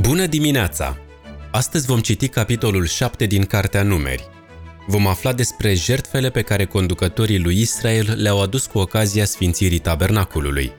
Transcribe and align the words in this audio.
Bună 0.00 0.26
dimineața! 0.26 0.96
Astăzi 1.50 1.86
vom 1.86 2.00
citi 2.00 2.28
capitolul 2.28 2.86
7 2.86 3.26
din 3.26 3.44
Cartea 3.44 3.82
Numeri. 3.82 4.28
Vom 4.86 5.06
afla 5.06 5.32
despre 5.32 5.74
jertfele 5.74 6.30
pe 6.30 6.42
care 6.42 6.64
conducătorii 6.64 7.38
lui 7.38 7.60
Israel 7.60 8.14
le-au 8.16 8.42
adus 8.42 8.66
cu 8.66 8.78
ocazia 8.78 9.24
sfințirii 9.24 9.78
tabernaculului. 9.78 10.72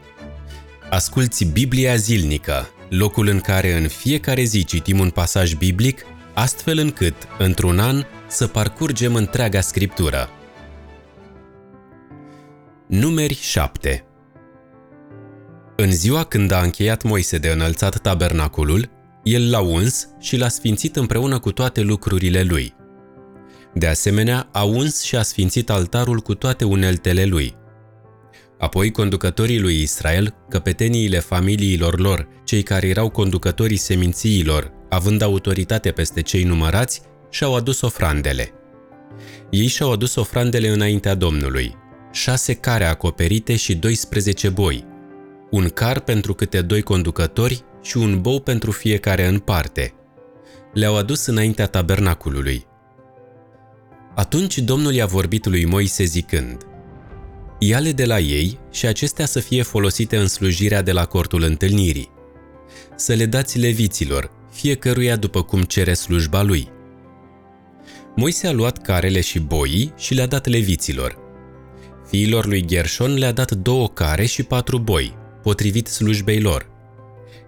Asculți 0.90 1.46
Biblia 1.46 1.96
zilnică, 1.96 2.70
locul 2.90 3.28
în 3.28 3.40
care 3.40 3.74
în 3.74 3.88
fiecare 3.88 4.44
zi 4.44 4.64
citim 4.64 5.00
un 5.00 5.10
pasaj 5.10 5.54
biblic, 5.54 6.06
astfel 6.34 6.78
încât, 6.78 7.16
într-un 7.38 7.80
an, 7.80 8.06
să 8.28 8.48
parcurgem 8.48 9.16
întreaga 9.16 9.62
scriptură. 9.62 10.30
Numeri 12.88 13.34
7 13.42 14.06
În 15.76 15.92
ziua 15.92 16.24
când 16.24 16.52
a 16.52 16.62
încheiat 16.62 17.04
Moise 17.04 17.38
de 17.38 17.50
înălțat 17.50 17.98
tabernaculul, 18.02 18.94
el 19.26 19.50
l-a 19.50 19.60
uns 19.60 20.08
și 20.20 20.38
l-a 20.38 20.48
sfințit 20.48 20.96
împreună 20.96 21.40
cu 21.40 21.52
toate 21.52 21.82
lucrurile 21.82 22.44
lui. 22.44 22.74
De 23.74 23.88
asemenea, 23.88 24.50
a 24.52 24.64
uns 24.64 25.02
și 25.02 25.16
a 25.16 25.22
sfințit 25.22 25.70
altarul 25.70 26.20
cu 26.20 26.36
toate 26.36 26.66
uneltele 26.66 27.26
lui. 27.26 27.56
Apoi 28.60 28.92
conducătorii 28.92 29.60
lui 29.60 29.82
Israel, 29.82 30.36
căpeteniile 30.50 31.20
familiilor 31.20 32.00
lor, 32.00 32.28
cei 32.44 32.64
care 32.64 32.88
erau 32.88 33.10
conducătorii 33.10 33.78
semințiilor, 33.78 34.72
având 34.90 35.22
autoritate 35.22 35.92
peste 35.92 36.22
cei 36.22 36.44
numărați, 36.44 37.02
și-au 37.30 37.56
adus 37.56 37.82
ofrandele. 37.82 38.52
Ei 39.50 39.68
și-au 39.68 39.92
adus 39.92 40.16
ofrandele 40.16 40.68
înaintea 40.68 41.16
Domnului, 41.16 41.76
șase 42.12 42.54
care 42.54 42.86
acoperite 42.86 43.56
și 43.56 43.76
12 43.76 44.50
boi, 44.50 44.86
un 45.52 45.70
car 45.70 46.00
pentru 46.00 46.34
câte 46.34 46.62
doi 46.62 46.82
conducători 46.82 47.64
și 47.86 47.98
un 47.98 48.22
bou 48.22 48.40
pentru 48.40 48.72
fiecare 48.72 49.26
în 49.26 49.40
parte. 49.40 49.94
Le-au 50.74 50.98
adus 50.98 51.26
înaintea 51.26 51.66
tabernaculului. 51.66 52.66
Atunci 54.16 54.58
Domnul 54.58 54.94
i-a 54.94 55.06
vorbit 55.06 55.46
lui 55.46 55.66
Moise 55.66 56.04
zicând, 56.04 56.58
Ia-le 57.60 57.92
de 57.92 58.06
la 58.06 58.20
ei 58.20 58.60
și 58.72 58.86
acestea 58.86 59.26
să 59.26 59.40
fie 59.40 59.64
folosite 59.64 60.18
în 60.18 60.28
slujirea 60.28 60.82
de 60.82 60.92
la 60.92 61.06
cortul 61.06 61.44
întâlnirii. 61.44 62.10
Să 62.96 63.14
le 63.14 63.26
dați 63.26 63.58
leviților, 63.58 64.32
fiecăruia 64.52 65.16
după 65.16 65.44
cum 65.44 65.62
cere 65.62 65.94
slujba 65.94 66.42
lui. 66.42 66.68
Moise 68.16 68.48
a 68.48 68.52
luat 68.52 68.82
carele 68.82 69.22
și 69.22 69.40
boii 69.40 69.94
și 69.98 70.14
le-a 70.14 70.28
dat 70.28 70.46
leviților. 70.46 71.18
Fiilor 72.08 72.46
lui 72.46 72.66
Gershon 72.66 73.14
le-a 73.14 73.32
dat 73.32 73.52
două 73.52 73.90
care 73.90 74.26
și 74.26 74.44
patru 74.44 74.78
boi, 74.78 75.18
potrivit 75.42 75.88
slujbei 75.88 76.42
lor– 76.42 76.70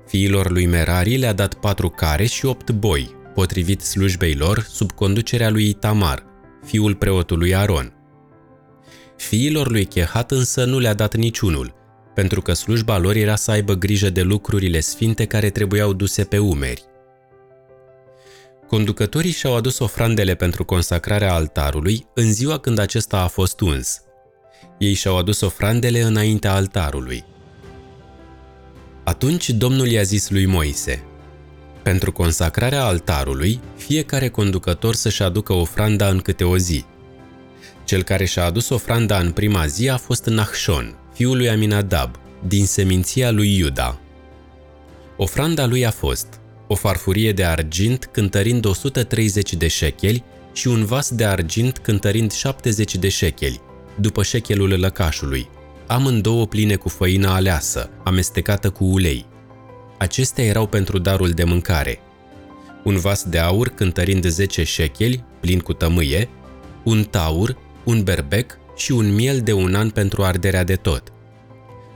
Fiilor 0.07 0.49
lui 0.49 0.65
Merari 0.65 1.17
le-a 1.17 1.33
dat 1.33 1.53
patru 1.53 1.89
care 1.89 2.25
și 2.25 2.45
opt 2.45 2.71
boi, 2.71 3.15
potrivit 3.33 3.81
slujbei 3.81 4.33
lor 4.33 4.65
sub 4.69 4.91
conducerea 4.91 5.49
lui 5.49 5.73
Tamar, 5.73 6.25
fiul 6.65 6.95
preotului 6.95 7.55
Aron. 7.55 7.93
Fiilor 9.17 9.69
lui 9.69 9.85
Chehat 9.85 10.31
însă 10.31 10.65
nu 10.65 10.79
le-a 10.79 10.93
dat 10.93 11.15
niciunul, 11.15 11.73
pentru 12.13 12.41
că 12.41 12.53
slujba 12.53 12.97
lor 12.97 13.15
era 13.15 13.35
să 13.35 13.51
aibă 13.51 13.73
grijă 13.73 14.09
de 14.09 14.21
lucrurile 14.21 14.79
sfinte 14.79 15.25
care 15.25 15.49
trebuiau 15.49 15.93
duse 15.93 16.23
pe 16.23 16.37
umeri. 16.37 16.83
Conducătorii 18.67 19.31
și-au 19.31 19.55
adus 19.55 19.79
ofrandele 19.79 20.35
pentru 20.35 20.65
consacrarea 20.65 21.33
altarului 21.33 22.05
în 22.13 22.31
ziua 22.33 22.59
când 22.59 22.79
acesta 22.79 23.19
a 23.19 23.27
fost 23.27 23.59
uns. 23.59 24.01
Ei 24.77 24.93
și-au 24.93 25.17
adus 25.17 25.41
ofrandele 25.41 26.01
înaintea 26.01 26.53
altarului– 26.53 27.25
atunci 29.07 29.49
Domnul 29.49 29.87
i-a 29.87 30.01
zis 30.01 30.29
lui 30.29 30.45
Moise, 30.45 31.03
Pentru 31.83 32.11
consacrarea 32.11 32.83
altarului, 32.83 33.59
fiecare 33.77 34.27
conducător 34.29 34.95
să-și 34.95 35.23
aducă 35.23 35.53
ofranda 35.53 36.07
în 36.07 36.17
câte 36.17 36.43
o 36.43 36.57
zi. 36.57 36.85
Cel 37.85 38.03
care 38.03 38.25
și-a 38.25 38.43
adus 38.43 38.69
ofranda 38.69 39.19
în 39.19 39.31
prima 39.31 39.65
zi 39.65 39.89
a 39.89 39.97
fost 39.97 40.25
Nahshon, 40.25 40.95
fiul 41.13 41.37
lui 41.37 41.49
Aminadab, 41.49 42.15
din 42.47 42.65
seminția 42.65 43.31
lui 43.31 43.57
Iuda. 43.57 43.99
Ofranda 45.17 45.65
lui 45.65 45.85
a 45.85 45.91
fost 45.91 46.27
o 46.67 46.75
farfurie 46.75 47.31
de 47.31 47.43
argint 47.43 48.09
cântărind 48.11 48.65
130 48.65 49.53
de 49.53 49.67
șecheli 49.67 50.23
și 50.53 50.67
un 50.67 50.85
vas 50.85 51.11
de 51.11 51.25
argint 51.25 51.77
cântărind 51.77 52.31
70 52.31 52.95
de 52.95 53.09
șecheli, 53.09 53.61
după 53.99 54.23
șechelul 54.23 54.79
lăcașului, 54.79 55.49
amândouă 55.87 56.47
pline 56.47 56.75
cu 56.75 56.89
făină 56.89 57.29
aleasă, 57.29 57.89
amestecată 58.03 58.69
cu 58.69 58.83
ulei. 58.83 59.25
Acestea 59.97 60.43
erau 60.43 60.67
pentru 60.67 60.97
darul 60.97 61.29
de 61.29 61.43
mâncare. 61.43 61.99
Un 62.83 62.97
vas 62.97 63.23
de 63.23 63.37
aur 63.37 63.69
cântărind 63.69 64.25
10 64.25 64.63
șecheli, 64.63 65.23
plin 65.39 65.59
cu 65.59 65.73
tămâie, 65.73 66.29
un 66.83 67.03
taur, 67.03 67.57
un 67.83 68.03
berbec 68.03 68.57
și 68.75 68.91
un 68.91 69.13
miel 69.13 69.39
de 69.39 69.53
un 69.53 69.75
an 69.75 69.89
pentru 69.89 70.23
arderea 70.23 70.63
de 70.63 70.75
tot. 70.75 71.11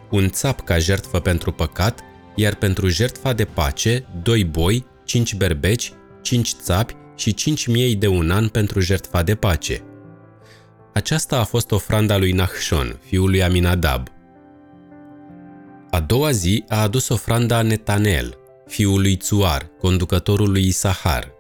Un 0.09 0.29
țap 0.29 0.62
ca 0.62 0.78
jertfă 0.78 1.19
pentru 1.19 1.52
păcat, 1.52 2.00
iar 2.35 2.56
pentru 2.56 2.88
jertfa 2.88 3.34
de 3.34 3.46
pace, 3.46 4.06
doi 4.23 4.44
boi, 4.44 4.85
cinci 5.06 5.35
berbeci, 5.35 5.94
cinci 6.22 6.53
țapi 6.62 6.96
și 7.16 7.34
cinci 7.34 7.68
miei 7.68 7.96
de 7.96 8.08
un 8.08 8.31
an 8.31 8.47
pentru 8.47 8.79
jertfa 8.79 9.23
de 9.23 9.35
pace– 9.35 9.84
aceasta 10.94 11.40
a 11.40 11.44
fost 11.44 11.72
ofranda 11.72 12.18
lui 12.18 12.31
Nahshon, 12.31 13.00
fiul 13.06 13.29
lui 13.29 13.44
Aminadab. 13.44 14.07
A 15.90 16.00
doua 16.00 16.31
zi 16.31 16.63
a 16.68 16.81
adus 16.81 17.09
ofranda 17.09 17.62
Netanel, 17.62 18.38
fiul 18.68 19.02
lui 19.02 19.16
Tsuar, 19.16 19.69
conducătorul 19.79 20.52
lui 20.52 20.68
Isahar. 20.68 21.31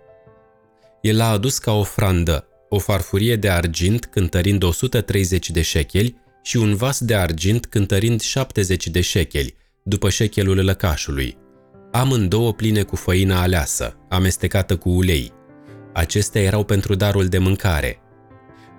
El 1.01 1.21
a 1.21 1.29
adus 1.29 1.57
ca 1.57 1.71
ofrandă 1.71 2.45
o 2.69 2.79
farfurie 2.79 3.35
de 3.35 3.49
argint 3.49 4.05
cântărind 4.05 4.63
130 4.63 5.49
de 5.49 5.61
șecheli 5.61 6.17
și 6.43 6.57
un 6.57 6.75
vas 6.75 6.99
de 6.99 7.15
argint 7.15 7.65
cântărind 7.65 8.21
70 8.21 8.87
de 8.87 9.01
șecheli, 9.01 9.55
după 9.83 10.09
șechelul 10.09 10.65
lăcașului. 10.65 11.37
Amândouă 11.91 12.53
pline 12.53 12.83
cu 12.83 12.95
făină 12.95 13.35
aleasă, 13.35 13.97
amestecată 14.09 14.77
cu 14.77 14.89
ulei. 14.89 15.31
Acestea 15.93 16.41
erau 16.41 16.63
pentru 16.63 16.95
darul 16.95 17.25
de 17.25 17.37
mâncare– 17.37 17.99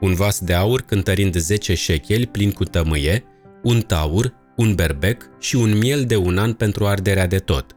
un 0.03 0.15
vas 0.15 0.41
de 0.41 0.53
aur 0.53 0.81
cântărind 0.81 1.37
10 1.37 1.75
șecheli 1.75 2.27
plin 2.27 2.51
cu 2.53 2.65
tămâie, 2.65 3.25
un 3.63 3.81
taur, 3.81 4.35
un 4.57 4.75
berbec 4.75 5.31
și 5.41 5.57
un 5.57 5.79
miel 5.79 6.05
de 6.05 6.17
un 6.17 6.39
an 6.39 6.53
pentru 6.53 6.87
arderea 6.87 7.27
de 7.27 7.39
tot. 7.39 7.77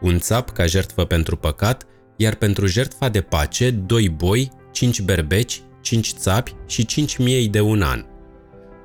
Un 0.00 0.18
țap 0.18 0.50
ca 0.50 0.66
jertfă 0.66 1.04
pentru 1.04 1.36
păcat, 1.36 1.86
iar 2.16 2.34
pentru 2.34 2.66
jertfa 2.66 3.08
de 3.08 3.20
pace, 3.20 3.70
doi 3.70 4.08
boi, 4.08 4.50
cinci 4.72 5.00
berbeci, 5.00 5.62
cinci 5.80 6.12
țapi 6.12 6.54
și 6.66 6.86
cinci 6.86 7.16
miei 7.16 7.48
de 7.48 7.60
un 7.60 7.82
an. 7.82 8.04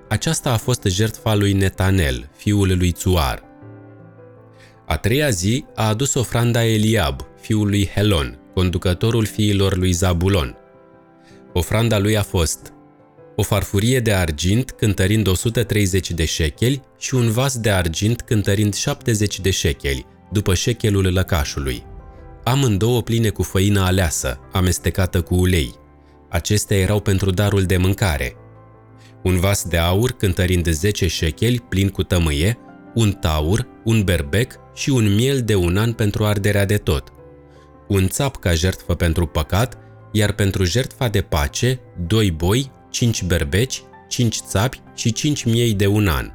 Aceasta 0.09 0.51
a 0.51 0.57
fost 0.57 0.83
jertfa 0.83 1.35
lui 1.35 1.53
Netanel, 1.53 2.29
fiul 2.35 2.77
lui 2.77 2.91
Tsuar. 2.91 3.43
A 4.85 4.97
treia 4.97 5.29
zi 5.29 5.65
a 5.75 5.87
adus 5.87 6.13
ofranda 6.13 6.65
Eliab, 6.65 7.21
fiul 7.41 7.67
lui 7.67 7.89
Helon, 7.93 8.39
conducătorul 8.53 9.25
fiilor 9.25 9.77
lui 9.77 9.91
Zabulon– 9.91 10.57
Ofranda 11.57 11.97
lui 11.97 12.17
a 12.17 12.21
fost 12.21 12.73
o 13.35 13.43
farfurie 13.43 13.99
de 13.99 14.13
argint 14.13 14.71
cântărind 14.71 15.27
130 15.27 16.11
de 16.11 16.25
șecheli 16.25 16.81
și 16.97 17.15
un 17.15 17.31
vas 17.31 17.57
de 17.57 17.69
argint 17.69 18.21
cântărind 18.21 18.73
70 18.73 19.39
de 19.39 19.49
șecheli, 19.49 20.05
după 20.31 20.53
șechelul 20.53 21.13
lăcașului. 21.13 21.83
Amândouă 22.43 23.01
pline 23.01 23.29
cu 23.29 23.43
făină 23.43 23.81
aleasă, 23.81 24.39
amestecată 24.51 25.21
cu 25.21 25.35
ulei. 25.35 25.73
Acestea 26.29 26.77
erau 26.77 26.99
pentru 26.99 27.31
darul 27.31 27.63
de 27.63 27.77
mâncare. 27.77 28.35
Un 29.23 29.39
vas 29.39 29.63
de 29.63 29.77
aur 29.77 30.11
cântărind 30.11 30.69
10 30.69 31.07
șecheli 31.07 31.59
plin 31.69 31.89
cu 31.89 32.03
tămâie, 32.03 32.57
un 32.95 33.11
taur, 33.11 33.67
un 33.83 34.03
berbec 34.03 34.53
și 34.73 34.89
un 34.89 35.15
miel 35.15 35.41
de 35.41 35.55
un 35.55 35.77
an 35.77 35.93
pentru 35.93 36.25
arderea 36.25 36.65
de 36.65 36.77
tot. 36.77 37.13
Un 37.87 38.07
țap 38.07 38.37
ca 38.37 38.53
jertfă 38.53 38.95
pentru 38.95 39.25
păcat 39.25 39.77
iar 40.15 40.31
pentru 40.31 40.63
jertfa 40.63 41.07
de 41.07 41.21
pace, 41.21 41.79
doi 42.07 42.31
boi, 42.31 42.71
cinci 42.89 43.23
berbeci, 43.23 43.81
cinci 44.09 44.37
țapi 44.47 44.81
și 44.95 45.11
cinci 45.11 45.43
miei 45.43 45.73
de 45.73 45.87
un 45.87 46.07
an. 46.07 46.31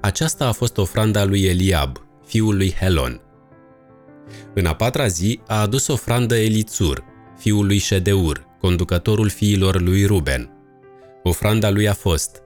Aceasta 0.00 0.46
a 0.46 0.52
fost 0.52 0.78
ofranda 0.78 1.24
lui 1.24 1.44
Eliab, 1.44 1.96
fiul 2.26 2.56
lui 2.56 2.74
Helon. 2.78 3.20
În 4.54 4.66
a 4.66 4.74
patra 4.74 5.06
zi 5.06 5.40
a 5.46 5.60
adus 5.60 5.86
ofrandă 5.86 6.36
Elițur, 6.36 7.04
fiul 7.38 7.66
lui 7.66 7.78
Ședeur, 7.78 8.46
conducătorul 8.60 9.28
fiilor 9.28 9.80
lui 9.80 10.04
Ruben. 10.04 10.50
Ofranda 11.22 11.70
lui 11.70 11.88
a 11.88 11.94
fost 11.94 12.42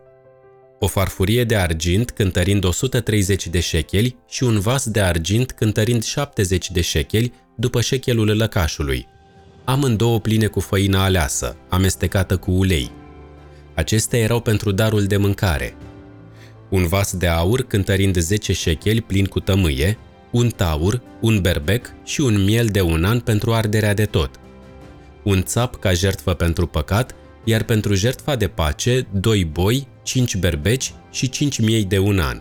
o 0.79 0.87
farfurie 0.87 1.45
de 1.45 1.57
argint 1.57 2.11
cântărind 2.11 2.65
130 2.65 3.47
de 3.47 3.61
șecheli 3.61 4.17
și 4.29 4.43
un 4.43 4.61
vas 4.61 4.89
de 4.89 5.01
argint 5.01 5.53
cântărind 5.53 6.03
70 6.03 6.71
de 6.71 6.81
șecheli 6.81 7.33
după 7.57 7.81
șechelul 7.81 8.37
lăcașului– 8.37 9.07
amândouă 9.65 10.21
pline 10.21 10.47
cu 10.47 10.61
făină 10.61 10.99
aleasă, 10.99 11.57
amestecată 11.69 12.37
cu 12.37 12.51
ulei. 12.51 12.91
Acestea 13.75 14.19
erau 14.19 14.41
pentru 14.41 14.71
darul 14.71 15.05
de 15.05 15.17
mâncare. 15.17 15.77
Un 16.69 16.87
vas 16.87 17.17
de 17.17 17.27
aur 17.27 17.63
cântărind 17.63 18.19
10 18.19 18.53
șecheli 18.53 19.01
plin 19.01 19.25
cu 19.25 19.41
tămâie, 19.41 19.99
un 20.31 20.49
taur, 20.49 21.03
un 21.21 21.41
berbec 21.41 21.93
și 22.05 22.21
un 22.21 22.45
miel 22.45 22.67
de 22.67 22.81
un 22.81 23.05
an 23.05 23.21
pentru 23.21 23.53
arderea 23.53 23.95
de 23.95 24.05
tot. 24.05 24.31
Un 25.23 25.43
țap 25.43 25.77
ca 25.81 25.93
jertfă 25.93 26.35
pentru 26.35 26.67
păcat, 26.67 27.15
iar 27.45 27.63
pentru 27.63 27.95
jertfa 27.95 28.37
de 28.37 28.49
pace, 28.49 29.07
doi 29.11 29.45
boi, 29.45 29.89
cinci 30.03 30.37
berbeci 30.37 30.95
și 31.11 31.29
cinci 31.29 31.61
miei 31.61 31.85
de 31.85 31.99
un 31.99 32.19
an. 32.19 32.41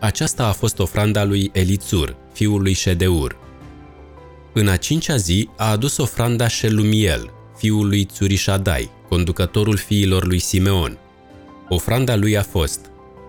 Aceasta 0.00 0.46
a 0.46 0.52
fost 0.52 0.78
ofranda 0.78 1.24
lui 1.24 1.50
Elițur, 1.52 2.16
fiul 2.32 2.62
lui 2.62 2.72
Ședeur. 2.72 3.43
În 4.56 4.68
a 4.68 4.76
cincea 4.76 5.16
zi 5.16 5.48
a 5.56 5.70
adus 5.70 5.96
ofranda 5.96 6.48
Shelumiel, 6.48 7.30
fiul 7.56 7.86
lui 7.86 8.04
Țurișadai, 8.04 8.90
conducătorul 9.08 9.76
fiilor 9.76 10.26
lui 10.26 10.38
Simeon. 10.38 10.98
Ofranda 11.68 12.16
lui 12.16 12.36
a 12.36 12.42
fost 12.42 12.80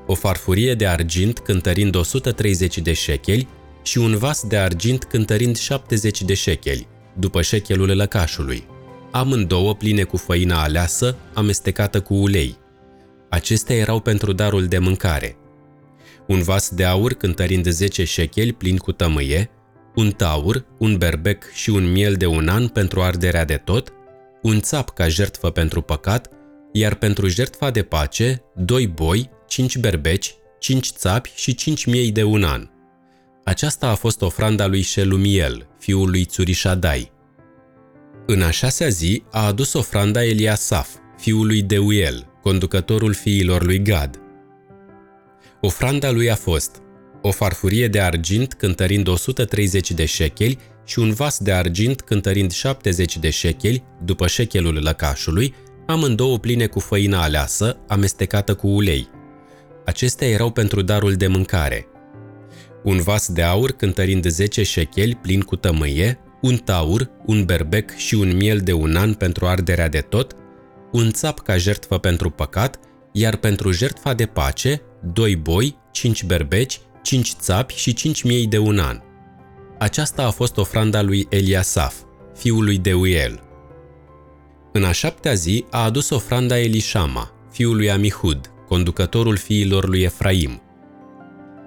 o 0.05 0.13
farfurie 0.13 0.73
de 0.73 0.87
argint 0.87 1.39
cântărind 1.39 1.95
130 1.95 2.77
de 2.77 2.93
șecheli 2.93 3.47
și 3.83 3.97
un 3.97 4.17
vas 4.17 4.43
de 4.47 4.57
argint 4.57 5.03
cântărind 5.03 5.57
70 5.57 6.21
de 6.21 6.33
șecheli, 6.33 6.87
după 7.13 7.41
șechelul 7.41 7.95
lăcașului. 7.95 8.65
Amândouă 9.11 9.75
pline 9.75 10.03
cu 10.03 10.17
făina 10.17 10.63
aleasă, 10.63 11.15
amestecată 11.33 12.01
cu 12.01 12.13
ulei. 12.13 12.57
Acestea 13.29 13.75
erau 13.75 13.99
pentru 13.99 14.33
darul 14.33 14.65
de 14.65 14.77
mâncare. 14.77 15.37
Un 16.27 16.41
vas 16.41 16.69
de 16.69 16.83
aur 16.83 17.13
cântărind 17.13 17.69
10 17.69 18.03
șecheli 18.03 18.53
plin 18.53 18.77
cu 18.77 18.91
tămâie, 18.91 19.49
un 19.95 20.11
taur, 20.11 20.65
un 20.77 20.97
berbec 20.97 21.51
și 21.53 21.69
un 21.69 21.91
miel 21.91 22.13
de 22.13 22.25
un 22.25 22.47
an 22.47 22.67
pentru 22.67 23.01
arderea 23.01 23.45
de 23.45 23.55
tot, 23.55 23.93
un 24.41 24.59
țap 24.59 24.89
ca 24.89 25.07
jertfă 25.07 25.49
pentru 25.49 25.81
păcat, 25.81 26.29
iar 26.71 26.95
pentru 26.95 27.27
jertfa 27.27 27.69
de 27.69 27.83
pace, 27.83 28.41
doi 28.55 28.87
boi, 28.87 29.29
cinci 29.47 29.77
berbeci, 29.77 30.35
cinci 30.59 30.89
țapi 30.89 31.31
și 31.35 31.55
cinci 31.55 31.85
miei 31.85 32.11
de 32.11 32.23
un 32.23 32.43
an. 32.43 32.69
Aceasta 33.43 33.89
a 33.89 33.95
fost 33.95 34.21
ofranda 34.21 34.67
lui 34.67 34.81
Shelumiel, 34.81 35.67
fiul 35.79 36.09
lui 36.09 36.25
Țurișadai. 36.25 37.11
În 38.25 38.41
a 38.41 38.49
șasea 38.49 38.87
zi 38.87 39.23
a 39.31 39.45
adus 39.45 39.73
ofranda 39.73 40.23
Eliasaf, 40.23 40.89
fiul 41.17 41.45
lui 41.45 41.61
Deuel, 41.61 42.27
conducătorul 42.41 43.13
fiilor 43.13 43.63
lui 43.63 43.81
Gad. 43.81 44.19
Ofranda 45.61 46.11
lui 46.11 46.31
a 46.31 46.35
fost 46.35 46.81
o 47.27 47.31
farfurie 47.31 47.87
de 47.87 47.99
argint 47.99 48.53
cântărind 48.53 49.07
130 49.07 49.91
de 49.91 50.05
șecheli 50.05 50.59
și 50.83 50.99
un 50.99 51.13
vas 51.13 51.39
de 51.39 51.51
argint 51.51 52.01
cântărind 52.01 52.51
70 52.51 53.17
de 53.17 53.29
șecheli 53.29 53.83
după 54.03 54.27
șechelul 54.27 54.79
lăcașului, 54.83 55.53
amândouă 55.87 56.39
pline 56.39 56.65
cu 56.65 56.79
făină 56.79 57.17
aleasă, 57.17 57.77
amestecată 57.87 58.55
cu 58.55 58.67
ulei. 58.67 59.09
Acestea 59.85 60.27
erau 60.27 60.51
pentru 60.51 60.81
darul 60.81 61.13
de 61.13 61.27
mâncare. 61.27 61.87
Un 62.83 63.01
vas 63.01 63.31
de 63.31 63.41
aur 63.41 63.71
cântărind 63.71 64.27
10 64.27 64.63
șecheli 64.63 65.15
plin 65.15 65.41
cu 65.41 65.55
tămâie, 65.55 66.19
un 66.41 66.57
taur, 66.57 67.09
un 67.25 67.45
berbec 67.45 67.95
și 67.95 68.15
un 68.15 68.35
miel 68.35 68.59
de 68.59 68.73
un 68.73 68.95
an 68.95 69.13
pentru 69.13 69.45
arderea 69.45 69.89
de 69.89 69.99
tot, 69.99 70.35
un 70.91 71.11
țap 71.11 71.39
ca 71.39 71.57
jertfă 71.57 71.97
pentru 71.97 72.29
păcat, 72.29 72.79
iar 73.11 73.35
pentru 73.35 73.71
jertfa 73.71 74.13
de 74.13 74.25
pace, 74.25 74.81
doi 75.13 75.35
boi, 75.35 75.77
cinci 75.91 76.23
berbeci, 76.23 76.79
cinci 77.05 77.33
țapi 77.39 77.75
și 77.75 77.93
cinci 77.93 78.23
miei 78.23 78.47
de 78.47 78.57
un 78.57 78.79
an. 78.79 79.01
Aceasta 79.79 80.25
a 80.25 80.31
fost 80.31 80.57
ofranda 80.57 81.01
lui 81.01 81.27
Eliasaf, 81.29 81.95
fiul 82.35 82.63
lui 82.63 82.77
Deuel. 82.77 83.43
În 84.71 84.83
a 84.83 84.91
șaptea 84.91 85.33
zi 85.33 85.65
a 85.69 85.83
adus 85.83 86.09
ofranda 86.09 86.59
Elishama, 86.59 87.31
fiul 87.51 87.75
lui 87.75 87.91
Amihud, 87.91 88.51
conducătorul 88.67 89.37
fiilor 89.37 89.87
lui 89.87 90.01
Efraim. 90.01 90.61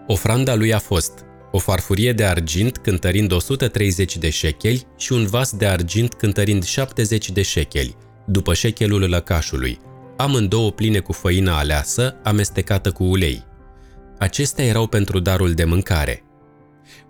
Ofranda 0.07 0.55
lui 0.55 0.75
a 0.75 0.79
fost 0.79 1.13
o 1.53 1.59
farfurie 1.59 2.13
de 2.13 2.25
argint 2.25 2.79
cântărind 2.79 3.33
130 3.33 4.17
de 4.17 4.31
șecheli 4.31 4.87
și 4.97 5.13
un 5.13 5.27
vas 5.27 5.53
de 5.57 5.67
argint 5.67 6.15
cântărind 6.15 6.65
70 6.65 7.31
de 7.31 7.43
șecheli, 7.43 7.97
după 8.27 8.55
șechelul 8.55 9.09
lăcașului, 9.09 9.79
amândouă 10.17 10.73
pline 10.73 10.99
cu 10.99 11.13
făină 11.13 11.51
aleasă, 11.51 12.17
amestecată 12.23 12.93
cu 12.93 13.05
ulei. 13.05 13.48
Acestea 14.19 14.65
erau 14.65 14.87
pentru 14.87 15.19
darul 15.19 15.53
de 15.53 15.65
mâncare. 15.65 16.23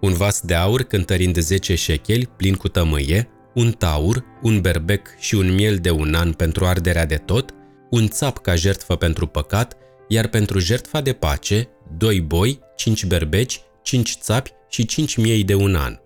Un 0.00 0.12
vas 0.12 0.40
de 0.40 0.54
aur 0.54 0.82
cântărind 0.82 1.38
10 1.38 1.74
șecheli, 1.74 2.28
plin 2.36 2.54
cu 2.54 2.68
tămâie, 2.68 3.28
un 3.54 3.72
taur, 3.72 4.24
un 4.42 4.60
berbec 4.60 5.18
și 5.18 5.34
un 5.34 5.54
miel 5.54 5.76
de 5.76 5.90
un 5.90 6.14
an 6.14 6.32
pentru 6.32 6.66
arderea 6.66 7.06
de 7.06 7.16
tot, 7.16 7.54
un 7.90 8.08
țap 8.08 8.38
ca 8.38 8.54
jertfă 8.54 8.96
pentru 8.96 9.26
păcat, 9.26 9.76
iar 10.08 10.26
pentru 10.26 10.58
jertfa 10.58 11.00
de 11.00 11.12
pace, 11.12 11.68
doi 11.96 12.20
boi, 12.20 12.60
cinci 12.76 13.04
berbeci, 13.04 13.60
cinci 13.82 14.16
țapi 14.20 14.50
și 14.68 14.86
cinci 14.86 15.16
miei 15.16 15.44
de 15.44 15.54
un 15.54 15.74
an. 15.74 15.98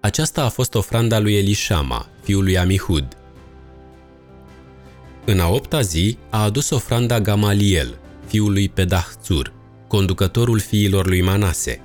Aceasta 0.00 0.44
a 0.44 0.48
fost 0.48 0.74
ofranda 0.74 1.18
lui 1.18 1.36
Elishama, 1.36 2.08
fiul 2.22 2.42
lui 2.42 2.58
Amihud. 2.58 3.16
În 5.24 5.40
a 5.40 5.48
opta 5.48 5.80
zi 5.80 6.18
a 6.30 6.42
adus 6.42 6.70
ofranda 6.70 7.20
Gamaliel, 7.20 7.98
fiul 8.26 8.52
lui 8.52 8.68
Pedahțur, 8.68 9.53
conducătorul 9.94 10.58
fiilor 10.58 11.06
lui 11.06 11.22
Manase. 11.22 11.80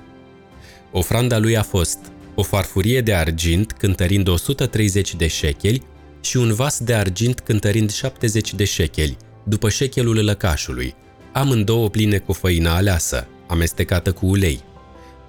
Ofranda 0.92 1.38
lui 1.38 1.56
a 1.56 1.62
fost 1.62 1.98
o 2.34 2.42
farfurie 2.42 3.00
de 3.00 3.14
argint 3.14 3.72
cântărind 3.72 4.28
130 4.28 5.14
de 5.14 5.26
șecheli 5.26 5.82
și 6.20 6.36
un 6.36 6.52
vas 6.52 6.80
de 6.80 6.94
argint 6.94 7.40
cântărind 7.40 7.90
70 7.90 8.54
de 8.54 8.64
șecheli, 8.64 9.16
după 9.44 9.68
șechelul 9.68 10.24
lăcașului, 10.24 10.94
amândouă 11.32 11.90
pline 11.90 12.18
cu 12.18 12.32
făină 12.32 12.70
aleasă, 12.70 13.26
amestecată 13.46 14.12
cu 14.12 14.26
ulei. 14.26 14.60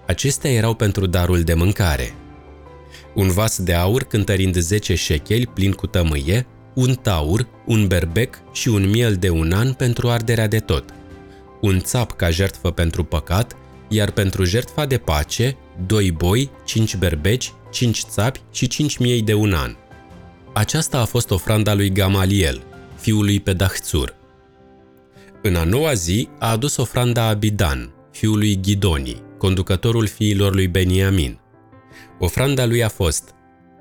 Acestea 0.07 0.51
erau 0.51 0.73
pentru 0.73 1.05
darul 1.05 1.41
de 1.41 1.53
mâncare. 1.53 2.13
Un 3.13 3.27
vas 3.27 3.59
de 3.59 3.73
aur 3.73 4.03
cântărind 4.03 4.57
10 4.57 4.95
șecheli 4.95 5.47
plin 5.47 5.71
cu 5.71 5.87
tămâie, 5.87 6.47
un 6.73 6.93
taur, 6.93 7.47
un 7.65 7.87
berbec 7.87 8.41
și 8.51 8.67
un 8.69 8.89
miel 8.89 9.15
de 9.15 9.29
un 9.29 9.51
an 9.51 9.73
pentru 9.73 10.09
arderea 10.09 10.47
de 10.47 10.59
tot. 10.59 10.93
Un 11.61 11.79
țap 11.79 12.11
ca 12.11 12.29
jertfă 12.29 12.71
pentru 12.71 13.03
păcat, 13.03 13.55
iar 13.87 14.11
pentru 14.11 14.43
jertfa 14.43 14.85
de 14.85 14.97
pace, 14.97 15.57
doi 15.85 16.11
boi, 16.11 16.49
cinci 16.65 16.95
berbeci, 16.95 17.53
cinci 17.71 18.03
țapi 18.09 18.41
și 18.51 18.67
cinci 18.67 18.97
miei 18.97 19.21
de 19.21 19.33
un 19.33 19.53
an. 19.53 19.75
Aceasta 20.53 20.99
a 20.99 21.05
fost 21.05 21.31
ofranda 21.31 21.73
lui 21.73 21.91
Gamaliel, 21.91 22.63
fiul 22.99 23.23
lui 23.23 23.39
Pedahțur. 23.39 24.15
În 25.41 25.55
a 25.55 25.63
noua 25.63 25.93
zi 25.93 26.29
a 26.39 26.49
adus 26.51 26.77
ofranda 26.77 27.23
Abidan, 27.23 27.93
fiul 28.11 28.37
lui 28.37 28.59
Ghidoni, 28.61 29.23
conducătorul 29.37 30.07
fiilor 30.07 30.53
lui 30.53 30.67
Beniamin. 30.67 31.39
Ofranda 32.19 32.65
lui 32.65 32.83
a 32.83 32.89
fost 32.89 33.33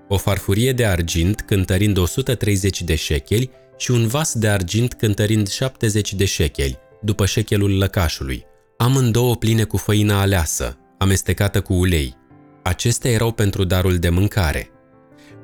o 0.08 0.16
farfurie 0.16 0.72
de 0.72 0.86
argint 0.86 1.40
cântărind 1.40 1.96
130 1.96 2.82
de 2.82 2.94
șecheli 2.94 3.50
și 3.76 3.90
un 3.90 4.06
vas 4.06 4.34
de 4.34 4.48
argint 4.48 4.94
cântărind 4.94 5.48
70 5.48 6.14
de 6.14 6.24
șecheli, 6.24 6.78
după 7.00 7.26
șechelul 7.26 7.78
lăcașului, 7.78 8.44
amândouă 8.76 9.36
pline 9.36 9.64
cu 9.64 9.76
făină 9.76 10.12
aleasă, 10.14 10.78
amestecată 10.98 11.60
cu 11.60 11.74
ulei. 11.74 12.14
Acestea 12.62 13.10
erau 13.10 13.32
pentru 13.32 13.64
darul 13.64 13.96
de 13.96 14.08
mâncare. 14.08 14.70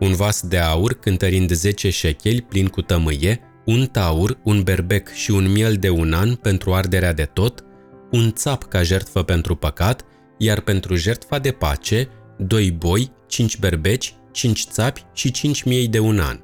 Un 0.00 0.14
vas 0.14 0.40
de 0.40 0.58
aur 0.58 0.92
cântărind 0.92 1.50
10 1.52 1.90
șecheli 1.90 2.42
plin 2.42 2.66
cu 2.66 2.82
tămâie, 2.82 3.40
un 3.64 3.86
taur, 3.86 4.38
un 4.44 4.62
berbec 4.62 5.12
și 5.12 5.30
un 5.30 5.52
miel 5.52 5.74
de 5.74 5.88
un 5.88 6.12
an 6.12 6.34
pentru 6.34 6.74
arderea 6.74 7.12
de 7.12 7.24
tot, 7.24 7.64
un 8.10 8.32
țap 8.32 8.62
ca 8.62 8.82
jertfă 8.82 9.22
pentru 9.22 9.54
păcat, 9.54 10.04
iar 10.38 10.60
pentru 10.60 10.94
jertfa 10.94 11.38
de 11.38 11.50
pace, 11.50 12.08
doi 12.38 12.70
boi, 12.70 13.12
cinci 13.26 13.58
berbeci, 13.58 14.14
cinci 14.32 14.64
țapi 14.70 15.04
și 15.14 15.30
cinci 15.30 15.62
miei 15.62 15.88
de 15.88 15.98
un 15.98 16.18
an. 16.18 16.40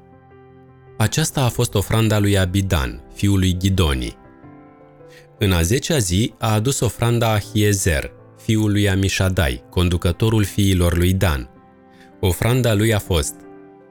Aceasta 0.97 1.43
a 1.43 1.49
fost 1.49 1.73
ofranda 1.73 2.19
lui 2.19 2.37
Abidan, 2.37 3.03
fiul 3.13 3.39
lui 3.39 3.57
Ghidoni. 3.57 4.17
În 5.43 5.51
a 5.51 5.61
zecea 5.61 5.97
zi 5.97 6.33
a 6.37 6.53
adus 6.53 6.79
ofranda 6.79 7.31
Ahiezer, 7.33 8.11
fiul 8.43 8.71
lui 8.71 8.89
Amishadai, 8.89 9.63
conducătorul 9.69 10.43
fiilor 10.43 10.97
lui 10.97 11.13
Dan. 11.13 11.49
Ofranda 12.19 12.73
lui 12.73 12.93
a 12.93 12.99
fost 12.99 13.33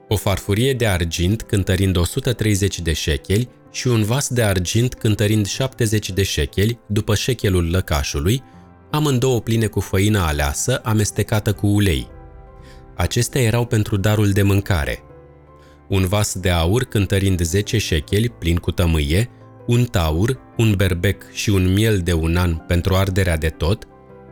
o 0.07 0.15
farfurie 0.15 0.73
de 0.73 0.87
argint 0.87 1.41
cântărind 1.41 1.97
130 1.97 2.79
de 2.79 2.93
șecheli 2.93 3.49
și 3.71 3.87
un 3.87 4.03
vas 4.03 4.27
de 4.27 4.43
argint 4.43 4.93
cântărind 4.93 5.45
70 5.45 6.09
de 6.09 6.23
șecheli 6.23 6.79
după 6.87 7.15
șechelul 7.15 7.69
lăcașului, 7.71 8.43
amândouă 8.91 9.41
pline 9.41 9.65
cu 9.65 9.79
făină 9.79 10.19
aleasă 10.19 10.81
amestecată 10.83 11.53
cu 11.53 11.67
ulei. 11.67 12.07
Acestea 12.95 13.41
erau 13.41 13.65
pentru 13.65 13.97
darul 13.97 14.31
de 14.31 14.41
mâncare. 14.41 15.03
Un 15.89 16.07
vas 16.07 16.35
de 16.39 16.49
aur 16.49 16.83
cântărind 16.83 17.41
10 17.41 17.77
șecheli 17.77 18.29
plin 18.29 18.55
cu 18.55 18.71
tămâie, 18.71 19.29
un 19.67 19.85
taur, 19.85 20.39
un 20.57 20.73
berbec 20.75 21.31
și 21.31 21.49
un 21.49 21.73
miel 21.73 21.99
de 21.99 22.13
un 22.13 22.35
an 22.35 22.55
pentru 22.55 22.95
arderea 22.95 23.37
de 23.37 23.49
tot, 23.49 23.87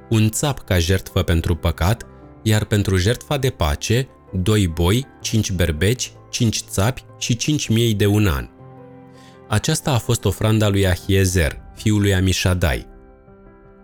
un 0.10 0.30
țap 0.30 0.60
ca 0.60 0.80
jertfă 0.80 1.22
pentru 1.22 1.56
păcat, 1.56 2.06
iar 2.44 2.66
pentru 2.66 2.98
jertfa 2.98 3.38
de 3.38 3.50
pace, 3.50 4.08
doi 4.34 4.68
boi, 4.68 5.08
cinci 5.22 5.52
berbeci, 5.52 6.12
cinci 6.30 6.62
țapi 6.70 7.04
și 7.20 7.36
cinci 7.36 7.68
miei 7.68 7.94
de 7.94 8.06
un 8.06 8.28
an. 8.28 8.50
Aceasta 9.48 9.92
a 9.92 9.98
fost 9.98 10.26
ofranda 10.26 10.70
lui 10.70 10.88
Ahiezer, 10.88 11.62
fiul 11.76 12.02
lui 12.02 12.14
Amishadai. 12.14 12.88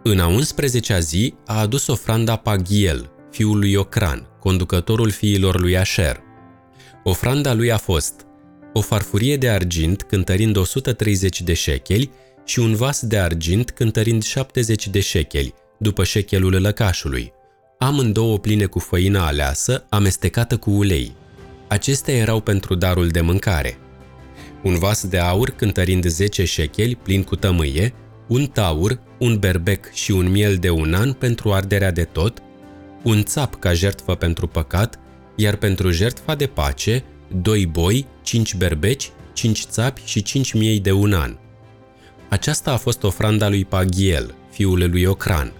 În 0.03 0.19
a 0.19 0.37
11-a 0.37 0.99
zi 0.99 1.33
a 1.45 1.59
adus 1.59 1.87
ofranda 1.87 2.35
Pagiel, 2.35 3.11
fiul 3.31 3.59
lui 3.59 3.75
Ocran, 3.75 4.27
conducătorul 4.39 5.09
fiilor 5.09 5.59
lui 5.59 5.77
Asher. 5.77 6.19
Ofranda 7.03 7.53
lui 7.53 7.71
a 7.71 7.77
fost 7.77 8.26
o 8.77 8.81
farfurie 8.81 9.37
de 9.37 9.49
argint 9.49 10.03
cântărind 10.03 10.55
130 10.55 11.41
de 11.41 11.53
șecheli 11.53 12.11
și 12.45 12.59
un 12.59 12.75
vas 12.75 13.05
de 13.05 13.17
argint 13.17 13.71
cântărind 13.71 14.23
70 14.23 14.87
de 14.87 14.99
șecheli, 14.99 15.53
după 15.77 16.03
șechelul 16.03 16.61
lăcașului. 16.61 17.31
Amândouă 17.79 18.39
pline 18.39 18.65
cu 18.65 18.79
făină 18.79 19.19
aleasă, 19.19 19.85
amestecată 19.89 20.57
cu 20.57 20.71
ulei. 20.71 21.15
Acestea 21.67 22.13
erau 22.13 22.39
pentru 22.39 22.75
darul 22.75 23.07
de 23.07 23.21
mâncare. 23.21 23.77
Un 24.63 24.77
vas 24.77 25.07
de 25.07 25.17
aur 25.17 25.49
cântărind 25.49 26.05
10 26.05 26.45
șecheli 26.45 26.95
plin 26.95 27.23
cu 27.23 27.35
tămâie, 27.35 27.93
un 28.27 28.45
taur, 28.45 28.99
un 29.19 29.37
berbec 29.39 29.93
și 29.93 30.11
un 30.11 30.31
miel 30.31 30.55
de 30.55 30.69
un 30.69 30.93
an 30.93 31.13
pentru 31.13 31.53
arderea 31.53 31.91
de 31.91 32.03
tot, 32.03 32.41
un 33.03 33.23
țap 33.23 33.59
ca 33.59 33.73
jertfă 33.73 34.15
pentru 34.15 34.47
păcat, 34.47 34.99
iar 35.35 35.55
pentru 35.55 35.91
jertfa 35.91 36.35
de 36.35 36.47
pace, 36.47 37.03
doi 37.27 37.65
boi, 37.65 38.05
cinci 38.21 38.55
berbeci, 38.55 39.11
cinci 39.33 39.65
țapi 39.65 40.01
și 40.05 40.21
cinci 40.21 40.53
miei 40.53 40.79
de 40.79 40.91
un 40.91 41.13
an. 41.13 41.37
Aceasta 42.29 42.71
a 42.71 42.77
fost 42.77 43.03
ofranda 43.03 43.49
lui 43.49 43.65
Pagiel, 43.65 44.35
fiul 44.51 44.89
lui 44.89 45.05
Ocran. 45.05 45.53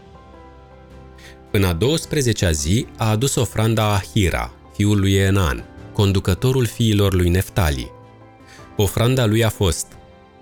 În 1.52 1.64
a 1.64 1.78
12-a 1.78 2.52
zi 2.52 2.86
a 2.98 3.10
adus 3.10 3.36
ofranda 3.36 3.94
Ahira, 3.94 4.54
fiul 4.74 5.00
lui 5.00 5.14
Enan, 5.14 5.64
conducătorul 5.94 6.66
fiilor 6.66 7.14
lui 7.14 7.30
Neftali. 7.30 7.92
Ofranda 8.76 9.26
lui 9.26 9.44
a 9.44 9.50
fost 9.50 9.88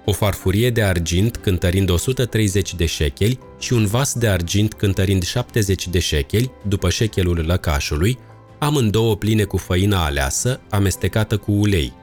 o 0.05 0.11
farfurie 0.11 0.69
de 0.69 0.83
argint 0.83 1.37
cântărind 1.37 1.89
130 1.89 2.75
de 2.75 2.85
șecheli 2.85 3.39
și 3.59 3.73
un 3.73 3.85
vas 3.85 4.13
de 4.13 4.27
argint 4.27 4.73
cântărind 4.73 5.23
70 5.23 5.87
de 5.87 5.99
șecheli, 5.99 6.51
după 6.67 6.89
șechelul 6.89 7.43
lăcașului, 7.45 8.17
amândouă 8.65 9.15
pline 9.15 9.43
cu 9.43 9.57
făină 9.57 9.95
aleasă, 9.95 10.61
amestecată 10.69 11.37
cu 11.37 11.51
ulei. 11.51 11.93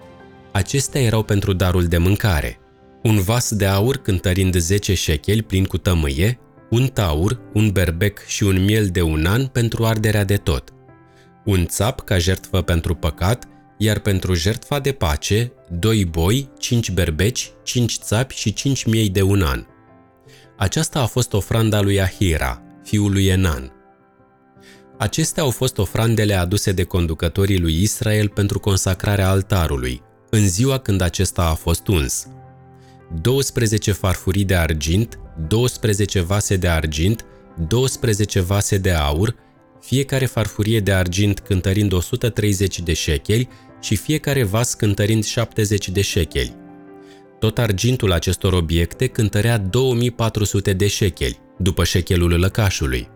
Acestea 0.53 1.01
erau 1.01 1.23
pentru 1.23 1.53
darul 1.53 1.85
de 1.85 1.99
mâncare. 1.99 2.59
Un 3.03 3.21
vas 3.21 3.55
de 3.55 3.67
aur 3.67 3.97
cântărind 3.97 4.57
10 4.57 4.95
șecheli 4.95 5.43
plin 5.43 5.65
cu 5.65 5.79
tămâie, 5.79 6.39
un 6.71 6.87
taur, 6.87 7.41
un 7.53 7.71
berbec 7.71 8.27
și 8.27 8.43
un 8.43 8.65
miel 8.65 8.87
de 8.87 9.03
un 9.03 9.27
an 9.27 9.47
pentru 9.47 9.85
arderea 9.85 10.25
de 10.25 10.37
tot. 10.37 10.73
Un 11.45 11.67
țap 11.67 12.01
ca 12.01 12.19
jertfă 12.19 12.63
pentru 12.63 12.95
păcat, 12.95 13.49
iar 13.79 13.99
pentru 13.99 14.35
jertfa 14.35 14.79
de 14.79 14.93
pace, 14.93 15.53
doi 15.71 16.05
boi, 16.05 16.51
cinci 16.59 16.91
berbeci, 16.91 17.51
cinci 17.63 17.97
țapi 17.97 18.35
și 18.35 18.53
cinci 18.53 18.85
miei 18.85 19.09
de 19.09 19.23
un 19.23 19.43
an. 19.43 19.65
Aceasta 20.57 21.01
a 21.01 21.07
fost 21.07 21.33
ofranda 21.33 21.81
lui 21.81 22.01
Ahira, 22.01 22.63
fiul 22.85 23.13
lui 23.13 23.27
Enan. 23.27 23.73
Acestea 25.03 25.43
au 25.43 25.51
fost 25.51 25.79
ofrandele 25.79 26.35
aduse 26.35 26.73
de 26.73 26.83
conducătorii 26.83 27.59
lui 27.59 27.83
Israel 27.83 28.29
pentru 28.29 28.59
consacrarea 28.59 29.29
altarului, 29.29 30.03
în 30.31 30.49
ziua 30.49 30.79
când 30.79 31.01
acesta 31.01 31.43
a 31.43 31.55
fost 31.55 31.89
uns. 31.89 32.27
12 33.21 33.93
farfurii 33.93 34.45
de 34.45 34.55
argint, 34.55 35.19
12 35.49 36.21
vase 36.21 36.57
de 36.57 36.69
argint, 36.69 37.25
12 37.69 38.41
vase 38.41 38.79
de 38.79 38.91
aur, 38.91 39.35
fiecare 39.81 40.27
farfurie 40.27 40.81
de 40.81 40.93
argint 40.93 41.41
cântărind 41.41 41.93
130 41.93 42.81
de 42.81 42.93
șecheli 42.93 43.49
și 43.81 43.97
fiecare 43.97 44.43
vas 44.43 44.75
cântărind 44.75 45.25
70 45.25 45.89
de 45.89 46.01
șecheli. 46.01 46.57
Tot 47.39 47.59
argintul 47.59 48.13
acestor 48.13 48.53
obiecte 48.53 49.07
cântărea 49.07 49.59
2400 49.59 50.73
de 50.73 50.87
șecheli, 50.87 51.41
după 51.59 51.85
șechelul 51.85 52.39
lăcașului, 52.39 53.09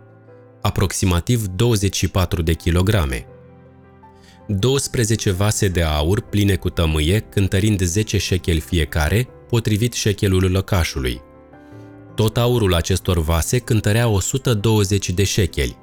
aproximativ 0.66 1.46
24 1.46 2.42
de 2.42 2.52
kilograme. 2.52 3.26
12 4.46 5.30
vase 5.30 5.68
de 5.68 5.82
aur 5.82 6.20
pline 6.20 6.56
cu 6.56 6.70
tămâie, 6.70 7.18
cântărind 7.20 7.82
10 7.82 8.18
șecheli 8.18 8.60
fiecare, 8.60 9.28
potrivit 9.48 9.92
șechelul 9.92 10.50
lăcașului. 10.50 11.20
Tot 12.14 12.36
aurul 12.36 12.74
acestor 12.74 13.18
vase 13.18 13.58
cântărea 13.58 14.08
120 14.08 15.10
de 15.10 15.24
șecheli, 15.24 15.76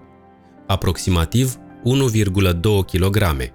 aproximativ 0.68 1.58
1,2 1.86 2.62
kg. 2.92 3.54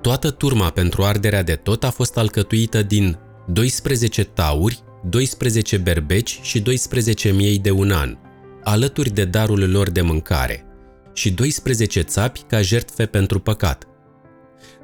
Toată 0.00 0.30
turma 0.30 0.70
pentru 0.70 1.02
arderea 1.02 1.42
de 1.42 1.54
tot 1.54 1.84
a 1.84 1.90
fost 1.90 2.16
alcătuită 2.16 2.82
din 2.82 3.18
12 3.46 4.24
tauri, 4.24 4.82
12 5.08 5.76
berbeci 5.76 6.38
și 6.42 6.60
12 6.60 7.32
miei 7.32 7.58
de 7.58 7.70
un 7.70 7.90
an, 7.90 8.16
alături 8.64 9.10
de 9.10 9.24
darul 9.24 9.70
lor 9.70 9.90
de 9.90 10.00
mâncare, 10.00 10.64
și 11.12 11.30
12 11.30 12.00
țapi 12.00 12.40
ca 12.40 12.60
jertfe 12.60 13.06
pentru 13.06 13.38
păcat. 13.38 13.86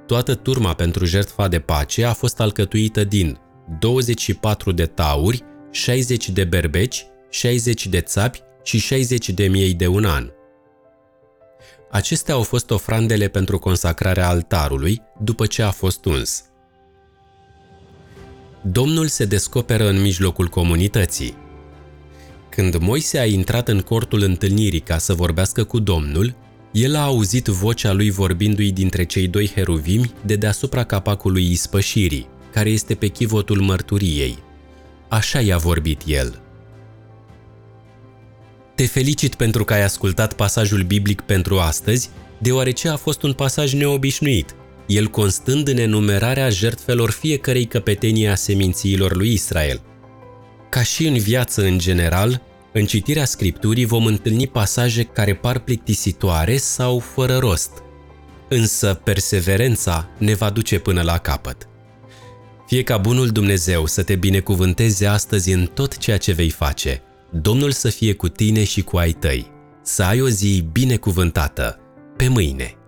Toată 0.07 0.35
turma 0.35 0.75
pentru 0.75 1.05
jertfa 1.05 1.49
de 1.49 1.59
pace 1.59 2.05
a 2.05 2.13
fost 2.13 2.41
alcătuită 2.41 3.05
din 3.05 3.39
24 3.79 4.73
de 4.73 4.87
tauri, 4.87 5.45
60 5.71 6.29
de 6.29 6.45
berbeci, 6.45 7.07
60 7.31 7.87
de 7.87 8.01
țapi 8.01 8.43
și 8.63 8.79
60 8.79 9.31
de 9.31 9.47
miei 9.47 9.75
de 9.75 9.87
un 9.87 10.05
an. 10.05 10.31
Acestea 11.91 12.35
au 12.35 12.43
fost 12.43 12.71
ofrandele 12.71 13.29
pentru 13.29 13.59
consacrarea 13.59 14.29
altarului 14.29 15.03
după 15.21 15.47
ce 15.47 15.63
a 15.63 15.71
fost 15.71 16.05
uns. 16.05 16.45
Domnul 18.63 19.07
se 19.07 19.25
descoperă 19.25 19.89
în 19.89 20.01
mijlocul 20.01 20.49
comunității. 20.49 21.37
Când 22.51 22.77
Moise 22.77 23.19
a 23.19 23.25
intrat 23.25 23.69
în 23.69 23.81
cortul 23.81 24.23
întâlnirii 24.23 24.81
ca 24.81 24.99
să 24.99 25.15
vorbească 25.15 25.65
cu 25.65 25.79
Domnul, 25.79 26.35
el 26.73 26.97
a 26.97 27.03
auzit 27.03 27.47
vocea 27.47 27.93
lui 27.93 28.11
vorbindu-i 28.11 28.73
dintre 28.73 29.05
cei 29.05 29.29
doi 29.29 29.51
heruvimi 29.55 30.13
de 30.27 30.37
deasupra 30.37 30.85
capacului 30.85 31.51
ispășirii, 31.51 32.29
care 32.53 32.71
este 32.71 32.95
pe 32.95 33.07
chivotul 33.07 33.61
mărturiei. 33.61 34.39
Așa 35.09 35.41
i-a 35.41 35.57
vorbit 35.57 36.03
el. 36.07 36.41
Te 38.75 38.87
felicit 38.87 39.35
pentru 39.35 39.65
că 39.65 39.73
ai 39.73 39.83
ascultat 39.83 40.33
pasajul 40.33 40.83
biblic 40.83 41.21
pentru 41.21 41.59
astăzi, 41.59 42.11
deoarece 42.39 42.89
a 42.89 42.97
fost 42.97 43.23
un 43.23 43.33
pasaj 43.33 43.73
neobișnuit, 43.73 44.55
el 44.87 45.07
constând 45.07 45.69
în 45.69 45.77
enumerarea 45.77 46.49
jertfelor 46.49 47.11
fiecărei 47.11 47.65
căpetenii 47.65 48.29
a 48.29 48.35
semințiilor 48.35 49.17
lui 49.17 49.33
Israel. 49.33 49.81
Ca 50.71 50.83
și 50.83 51.07
în 51.07 51.19
viață 51.19 51.63
în 51.63 51.79
general, 51.79 52.43
în 52.73 52.87
citirea 52.87 53.25
Scripturii 53.25 53.85
vom 53.85 54.05
întâlni 54.05 54.47
pasaje 54.47 55.03
care 55.03 55.35
par 55.35 55.59
plictisitoare 55.59 56.57
sau 56.57 56.99
fără 56.99 57.37
rost, 57.37 57.71
însă 58.49 59.01
perseverența 59.05 60.09
ne 60.19 60.35
va 60.35 60.51
duce 60.51 60.79
până 60.79 61.03
la 61.03 61.19
capăt. 61.19 61.69
Fie 62.67 62.83
ca 62.83 62.97
bunul 62.97 63.29
Dumnezeu 63.29 63.87
să 63.87 64.03
te 64.03 64.15
binecuvânteze 64.15 65.07
astăzi 65.07 65.53
în 65.53 65.67
tot 65.67 65.97
ceea 65.97 66.19
ce 66.19 66.33
vei 66.33 66.51
face– 66.51 67.03
Domnul 67.33 67.71
să 67.71 67.89
fie 67.89 68.15
cu 68.15 68.29
tine 68.29 68.65
și 68.65 68.83
cu 68.83 68.97
ai 68.97 69.13
tăi, 69.13 69.51
să 69.83 70.03
ai 70.03 70.21
o 70.21 70.29
zi 70.29 70.69
binecuvântată. 70.73 71.79
Pe 72.17 72.29
mâine! 72.29 72.80